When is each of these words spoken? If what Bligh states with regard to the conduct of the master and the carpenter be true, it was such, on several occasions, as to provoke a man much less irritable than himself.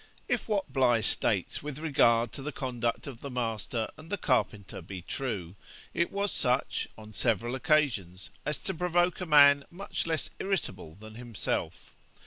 If 0.27 0.49
what 0.49 0.73
Bligh 0.73 1.01
states 1.01 1.61
with 1.61 1.77
regard 1.77 2.31
to 2.31 2.41
the 2.41 2.51
conduct 2.51 3.05
of 3.05 3.19
the 3.19 3.29
master 3.29 3.87
and 3.97 4.09
the 4.09 4.17
carpenter 4.17 4.81
be 4.81 5.03
true, 5.03 5.53
it 5.93 6.11
was 6.11 6.31
such, 6.31 6.87
on 6.97 7.13
several 7.13 7.53
occasions, 7.53 8.31
as 8.43 8.59
to 8.61 8.73
provoke 8.73 9.21
a 9.21 9.27
man 9.27 9.63
much 9.69 10.07
less 10.07 10.31
irritable 10.39 10.95
than 10.99 11.13
himself. 11.13 11.93